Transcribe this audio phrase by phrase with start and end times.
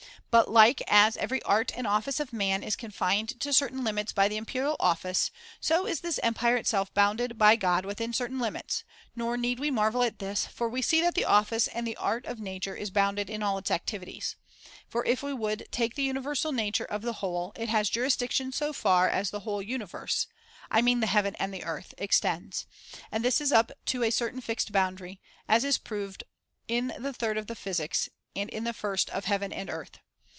[0.37, 4.29] But like as every art and office of man is confined to certain limits by
[4.29, 9.35] the imperial office, so is this empire itself bounded by God within certain limits; nor
[9.35, 12.39] need we marvel at this, for we see that the office and the art of]
[12.39, 14.37] nature is bounded in all its activities.
[14.87, 18.71] For if we would take the universal nature of the whole, it has jurisdiction so
[18.71, 20.27] far as the whole universe—
[20.71, 22.67] I mean the heaven and the earth— extends;
[23.11, 26.23] and this is up to a certain fixed boundary, as is proved
[26.69, 29.99] in the third of the Physics and in the first Of Heaven and Earth.